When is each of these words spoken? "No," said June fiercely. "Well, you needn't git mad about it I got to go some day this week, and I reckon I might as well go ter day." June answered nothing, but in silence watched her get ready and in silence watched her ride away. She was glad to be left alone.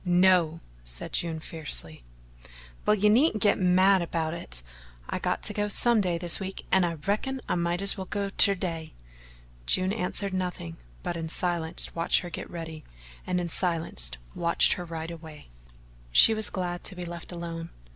"No," 0.03 0.61
said 0.83 1.13
June 1.13 1.39
fiercely. 1.39 2.03
"Well, 2.87 2.95
you 2.95 3.07
needn't 3.07 3.43
git 3.43 3.59
mad 3.59 4.01
about 4.01 4.33
it 4.33 4.63
I 5.07 5.19
got 5.19 5.43
to 5.43 5.53
go 5.53 5.67
some 5.67 6.01
day 6.01 6.17
this 6.17 6.39
week, 6.39 6.65
and 6.71 6.83
I 6.87 6.95
reckon 6.95 7.39
I 7.47 7.53
might 7.53 7.83
as 7.83 7.97
well 7.99 8.07
go 8.07 8.31
ter 8.31 8.55
day." 8.55 8.95
June 9.67 9.93
answered 9.93 10.33
nothing, 10.33 10.77
but 11.03 11.15
in 11.15 11.29
silence 11.29 11.93
watched 11.93 12.21
her 12.21 12.31
get 12.31 12.49
ready 12.49 12.83
and 13.27 13.39
in 13.39 13.49
silence 13.49 14.09
watched 14.33 14.73
her 14.73 14.85
ride 14.85 15.11
away. 15.11 15.49
She 16.11 16.33
was 16.33 16.49
glad 16.49 16.83
to 16.85 16.95
be 16.95 17.05
left 17.05 17.31
alone. 17.31 17.69